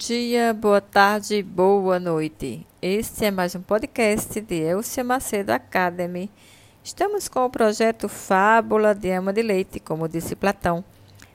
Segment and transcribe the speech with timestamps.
[0.00, 2.66] dia, boa tarde, boa noite.
[2.80, 6.30] Este é mais um podcast de Elcia Macedo Academy.
[6.82, 10.82] Estamos com o projeto Fábula de Ama de Leite, como disse Platão,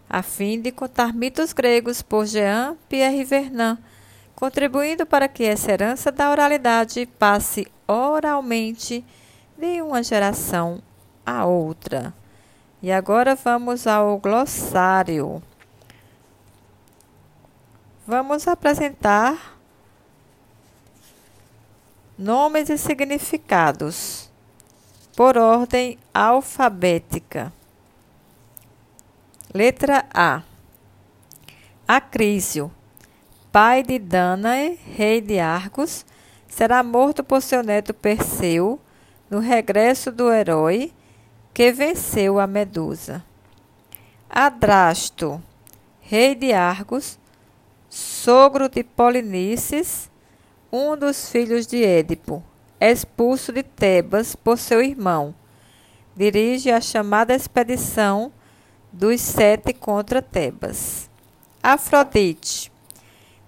[0.10, 3.78] a fim de contar mitos gregos por Jean Pierre Vernant,
[4.34, 9.06] contribuindo para que essa herança da oralidade passe oralmente
[9.56, 10.82] de uma geração
[11.24, 12.12] a outra.
[12.82, 15.40] E agora vamos ao glossário.
[18.08, 19.58] Vamos apresentar
[22.16, 24.30] nomes e significados
[25.16, 27.52] por ordem alfabética.
[29.52, 30.44] Letra A.
[31.88, 32.72] Acrísio,
[33.52, 36.06] pai de Danae, rei de Argos,
[36.48, 38.80] será morto por seu neto Perseu
[39.32, 40.94] no regresso do herói
[41.52, 43.26] que venceu a Medusa.
[44.30, 45.42] Adrasto,
[46.02, 47.18] rei de Argos,
[47.96, 50.12] sogro de Polinices,
[50.70, 52.44] um dos filhos de Édipo,
[52.78, 55.34] expulso de Tebas por seu irmão,
[56.14, 58.34] dirige a chamada expedição
[58.92, 61.10] dos sete contra Tebas.
[61.64, 62.70] Afrodite,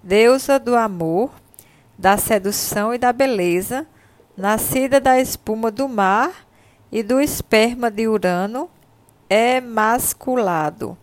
[0.02, 1.30] deusa do amor,
[1.98, 3.86] da sedução e da beleza,
[4.34, 6.46] nascida da espuma do mar
[6.90, 8.70] e do esperma de Urano,
[9.28, 10.96] é masculado.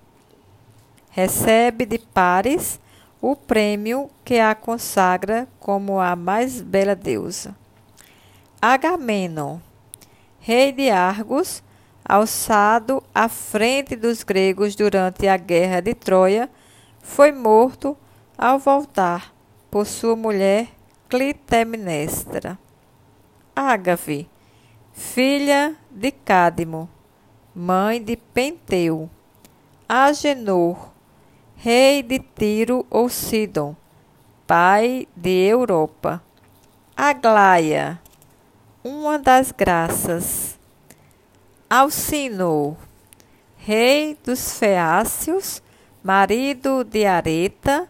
[1.12, 2.80] Recebe de Pares
[3.28, 7.56] o prêmio que a consagra como a mais bela deusa.
[8.62, 9.58] Agamenon,
[10.40, 11.64] rei de Argos,
[12.08, 16.48] alçado à frente dos gregos durante a guerra de Troia,
[17.02, 17.98] foi morto
[18.38, 19.34] ao voltar
[19.72, 20.68] por sua mulher
[21.10, 22.60] Clitemnestra.
[23.56, 24.30] Ágave,
[24.94, 26.88] filha de Cádimo,
[27.56, 29.10] mãe de Penteu.
[29.90, 30.94] Agenor,
[31.56, 33.76] rei de Tiro ou Sidon,
[34.46, 36.22] pai de Europa.
[36.96, 38.00] Aglaia,
[38.84, 40.60] uma das graças.
[41.70, 42.78] Alcino,
[43.58, 45.62] rei dos Feácios,
[46.04, 47.90] marido de Areta,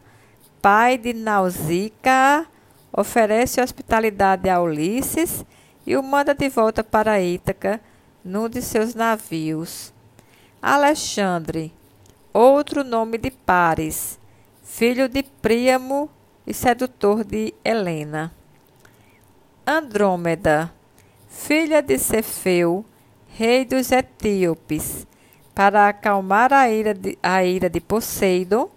[0.61, 2.45] pai de Nausicaa,
[2.93, 5.45] oferece hospitalidade a Ulisses
[5.85, 7.81] e o manda de volta para Ítaca
[8.23, 9.93] num de seus navios.
[10.61, 11.71] Alexandre,
[12.37, 14.19] outro nome de Pares,
[14.61, 16.09] filho de Príamo
[16.45, 18.29] e sedutor de Helena.
[19.65, 20.69] Andrômeda,
[21.29, 22.83] filha de Cefeu,
[23.29, 25.07] rei dos etíopes,
[25.55, 28.69] para acalmar a ira de, a ira de Poseidon,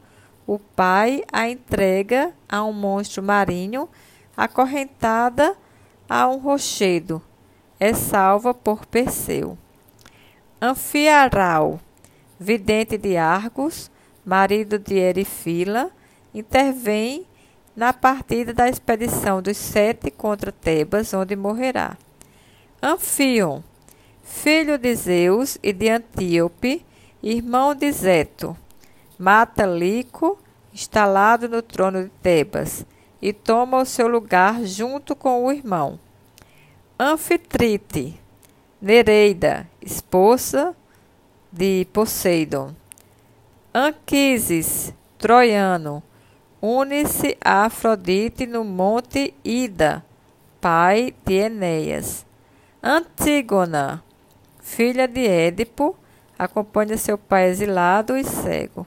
[0.46, 3.88] o pai a entrega a um monstro marinho
[4.36, 5.56] acorrentada
[6.08, 7.20] a um rochedo.
[7.80, 9.58] É salva por Perseu.
[10.62, 11.80] Anfiaral,
[12.38, 13.90] vidente de Argos,
[14.24, 15.90] marido de Erifila,
[16.34, 17.26] intervém
[17.74, 21.96] na partida da expedição dos sete contra Tebas, onde morrerá.
[22.82, 23.62] Anfion,
[24.22, 26.84] filho de Zeus e de Antíope,
[27.22, 28.56] irmão de Zeto,
[29.18, 30.38] mata Lico,
[30.72, 32.84] instalado no trono de Tebas,
[33.20, 35.98] e toma o seu lugar junto com o irmão.
[36.98, 38.20] Anfitrite,
[38.80, 40.76] Nereida, esposa
[41.50, 42.74] de Poseidon.
[43.74, 46.02] Anquises, troiano,
[46.60, 50.04] une-se a Afrodite no monte Ida,
[50.60, 52.26] pai de Enéas.
[52.82, 54.02] Antígona,
[54.60, 55.96] filha de Édipo,
[56.38, 58.86] acompanha seu pai exilado e cego.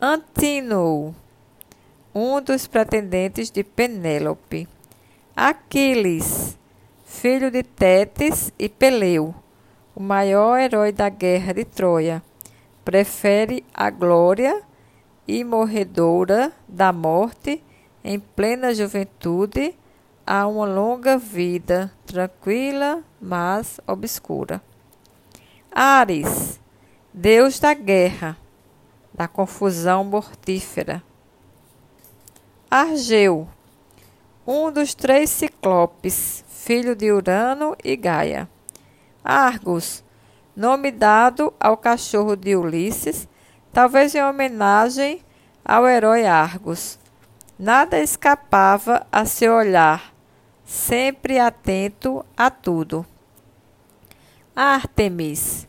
[0.00, 1.14] Antínoo,
[2.14, 4.68] um dos pretendentes de Penélope.
[5.34, 6.58] Aquiles,
[7.04, 9.34] filho de Tétis e Peleu
[9.96, 12.22] o maior herói da guerra de Troia,
[12.84, 14.62] prefere a glória
[15.26, 17.64] e morredora da morte
[18.04, 19.74] em plena juventude
[20.26, 24.60] a uma longa vida tranquila, mas obscura.
[25.72, 26.60] Ares,
[27.10, 28.36] deus da guerra,
[29.14, 31.02] da confusão mortífera.
[32.70, 33.48] Argeu,
[34.46, 38.46] um dos três ciclopes, filho de Urano e Gaia.
[39.28, 40.04] Argos,
[40.54, 43.26] nome dado ao cachorro de Ulisses,
[43.72, 45.20] talvez em homenagem
[45.64, 46.96] ao herói Argos.
[47.58, 50.14] Nada escapava a seu olhar,
[50.64, 53.04] sempre atento a tudo.
[54.54, 55.66] Ártemis,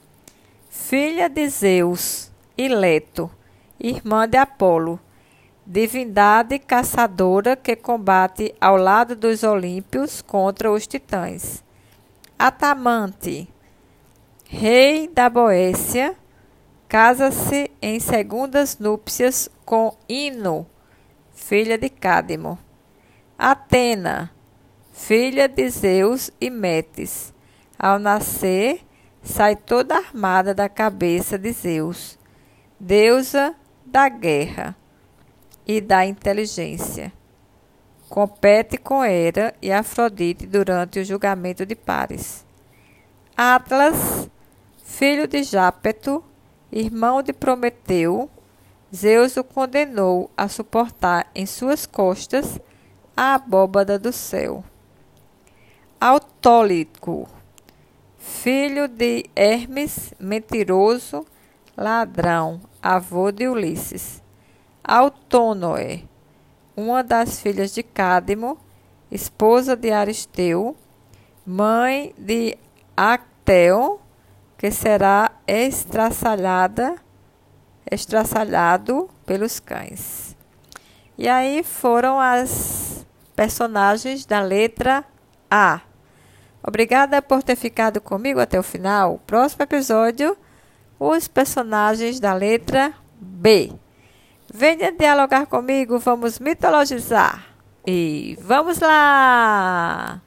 [0.69, 3.31] filha de Zeus e Leto,
[3.79, 4.99] irmã de Apolo,
[5.65, 11.65] divindade caçadora que combate ao lado dos Olímpios contra os titãs.
[12.39, 13.49] Atamante,
[14.45, 16.15] rei da Boécia,
[16.87, 20.67] casa-se em segundas núpcias com Ino,
[21.33, 22.59] filha de Cádimo.
[23.39, 24.31] Atena,
[24.91, 27.33] filha de Zeus e Metis.
[27.77, 28.85] Ao nascer,
[29.23, 32.19] sai toda armada da cabeça de Zeus,
[32.79, 34.75] deusa da guerra
[35.65, 37.16] e da inteligência.
[38.09, 42.45] Compete com Hera e Afrodite durante o julgamento de Pares.
[43.35, 44.29] Atlas,
[44.83, 46.23] filho de Jápeto,
[46.71, 48.29] irmão de Prometeu,
[48.95, 52.57] Zeus o condenou a suportar em suas costas
[53.15, 54.63] a abóbada do céu.
[55.99, 57.27] Autólico,
[58.17, 61.25] filho de Hermes, mentiroso,
[61.75, 64.23] ladrão, avô de Ulisses.
[64.81, 66.07] Autônoe,
[66.77, 68.55] uma das filhas de Cádimo,
[69.09, 70.77] esposa de Aristeu,
[71.43, 72.55] mãe de
[72.95, 73.99] Acteu,
[74.59, 76.95] que será estraçalhada,
[77.89, 80.37] estraçalhado pelos cães.
[81.17, 83.03] E aí foram as
[83.35, 85.03] personagens da letra
[85.49, 85.81] A.
[86.61, 89.19] Obrigada por ter ficado comigo até o final.
[89.25, 90.37] Próximo episódio,
[90.99, 93.73] os personagens da letra B.
[94.53, 97.45] Venha dialogar comigo, vamos mitologizar.
[97.85, 100.21] E vamos lá!